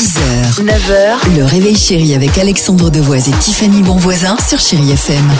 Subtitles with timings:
[0.00, 5.30] 6h, 9h, le réveil chéri avec Alexandre Devoise et Tiffany Bonvoisin sur Chéri FM.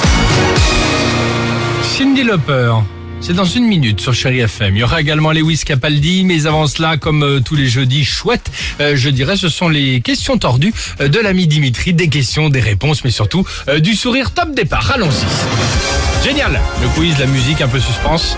[1.83, 2.75] Cindy Lauper.
[3.23, 4.77] C'est dans une minute sur Chéri FM.
[4.77, 8.51] Il y aura également Lewis Capaldi, mais avant cela, comme euh, tous les jeudis, chouette,
[8.83, 11.95] euh, je dirais, ce sont les questions tordues euh, de l'ami Dimitri.
[11.95, 13.47] Des questions, des réponses, mais surtout
[13.79, 14.91] du sourire top départ.
[14.95, 16.23] Allons-y.
[16.23, 16.61] Génial.
[16.83, 18.37] Le quiz, la musique, un peu suspense.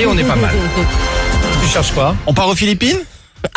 [0.00, 0.54] Et on est pas mal.
[1.62, 2.16] Tu cherches quoi?
[2.26, 2.96] On part aux Philippines?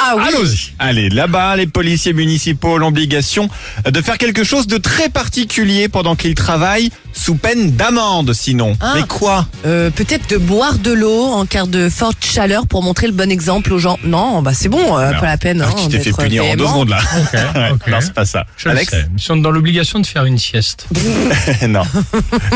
[0.04, 0.74] Ah oui, Allons-y.
[0.80, 3.50] Allez, là-bas, les policiers municipaux ont l'obligation
[3.86, 8.76] de faire quelque chose de très particulier pendant qu'ils travaillent, sous peine d'amende sinon.
[8.82, 8.94] Ah.
[8.96, 13.06] Mais quoi Euh, peut-être de boire de l'eau en cas de forte chaleur pour montrer
[13.08, 14.00] le bon exemple aux gens.
[14.04, 15.62] Non, bah c'est bon, euh, pas la peine.
[15.62, 17.02] Ah, hein, Tu t'es fait punir en deux secondes là.
[17.88, 18.46] non, c'est pas ça.
[18.58, 18.96] Je le Alex.
[19.16, 20.88] Ils sont dans l'obligation de faire une sieste.
[21.68, 21.84] non.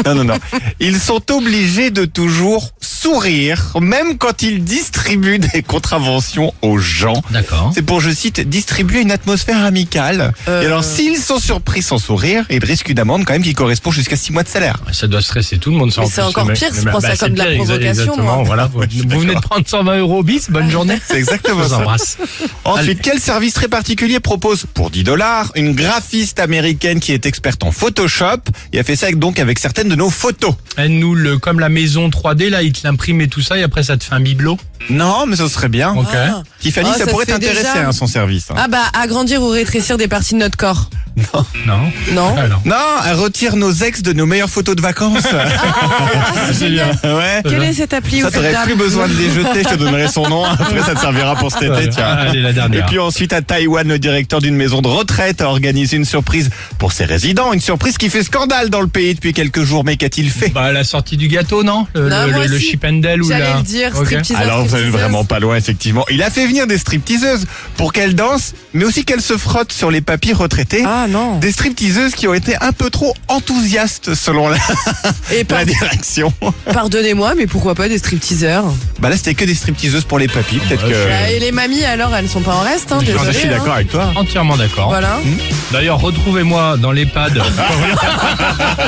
[0.06, 0.38] non, non, non.
[0.80, 7.22] Ils sont obligés de toujours sourire, même quand ils distribuent des contraventions aux gens.
[7.36, 7.72] D'accord.
[7.74, 10.34] C'est pour, je cite, distribuer une atmosphère amicale.
[10.48, 10.62] Euh.
[10.62, 13.92] Et alors, s'ils sont surpris sans sourire, ils risquent une amende quand même qui correspond
[13.92, 14.78] jusqu'à 6 mois de salaire.
[14.94, 15.92] Ça doit stresser tout le monde.
[15.92, 17.90] Ça, Mais c'est encore pire, je prends ça bah, comme c'est de la pire, provocation,
[17.90, 18.44] Exactement, moi.
[18.46, 18.68] voilà.
[18.68, 21.00] Vous, venez de prendre 120 euros bis, bonne journée.
[21.06, 21.78] C'est Je exactement vous ça.
[21.80, 22.18] embrasse.
[22.64, 22.96] Ensuite, Allez.
[22.96, 27.72] quel service très particulier propose pour 10 dollars une graphiste américaine qui est experte en
[27.72, 28.38] Photoshop
[28.74, 30.54] et a fait ça avec- donc avec certaines de nos photos.
[30.78, 33.64] Elle nous, le, comme la maison 3D, là, il te l'imprime et tout ça, et
[33.64, 34.58] après, ça te fait un bibelot?
[34.90, 35.94] Non, mais ce serait bien.
[35.96, 36.08] Ok.
[36.14, 36.44] Ah.
[36.60, 37.88] Tiffany, Ah, ça, ça pourrait déjà.
[37.88, 38.46] hein, son service.
[38.52, 38.56] hein.
[38.58, 40.90] Ah bah agrandir ou rétrécir des parties de notre corps.
[41.66, 41.92] Non.
[42.14, 42.38] Non.
[42.38, 42.62] Alors.
[42.66, 42.76] Non,
[43.08, 45.24] elle retire nos ex de nos meilleures photos de vacances.
[45.32, 46.90] Ah, c'est génial.
[47.04, 47.42] ouais.
[47.48, 49.70] Quelle est cette appli Ça, ou cette t'aurais dame plus besoin de les jeter, je
[49.70, 50.44] te donnerai son nom.
[50.60, 52.06] Après, ça te servira pour cet été, tiens.
[52.06, 52.82] Allez, la dernière.
[52.82, 56.50] Et puis ensuite, à Taïwan, le directeur d'une maison de retraite a organisé une surprise
[56.80, 57.54] pour ses résidents.
[57.54, 59.84] Une surprise qui fait scandale dans le pays depuis quelques jours.
[59.86, 60.50] Mais qu'a-t-il fait?
[60.50, 61.88] Bah, la sortie du gâteau, non?
[61.96, 62.72] Le, Non, le, moi le, le aussi.
[62.72, 63.58] chip and Dale ou J'allais la...
[63.58, 64.06] le dire, Ok.
[64.08, 64.92] stripteaseuse, Alors, vous stripteaseuse.
[64.94, 66.04] vraiment pas loin, effectivement.
[66.12, 67.46] Il a fait venir des stripteaseuses
[67.78, 70.84] pour qu'elles dansent, mais aussi qu'elles se frottent sur les papiers retraités.
[70.86, 71.40] Ah non.
[71.40, 74.58] Des stripteaseuses qui ont été un peu trop enthousiastes selon la,
[75.34, 76.34] Et par- la direction.
[76.74, 78.66] pardonnez-moi, mais pourquoi pas des stripteaseurs
[79.00, 80.58] Bah là, c'était que des stripteaseuses pour les papis.
[80.58, 81.08] Peut-être Ouais, que.
[81.08, 83.52] Bah, Et les mamies alors, elles sont pas en reste, hein, Je suis hein.
[83.52, 84.12] d'accord avec toi.
[84.16, 84.88] Entièrement d'accord.
[84.90, 85.20] Voilà.
[85.72, 87.42] D'ailleurs, retrouvez-moi dans l'EHPAD.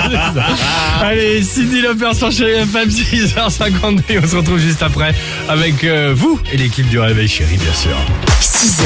[1.01, 3.99] Allez, Cindy Lauper sur Chéri FM, 6h52.
[4.09, 5.13] Et on se retrouve juste après
[5.49, 7.95] avec euh, vous et l'équipe du Réveil Chéri, bien sûr.
[8.41, 8.81] 6h,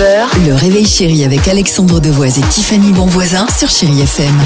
[0.00, 4.40] 9h, le réveil chéri avec Alexandre Devoise et Tiffany Bonvoisin sur Chéri FM.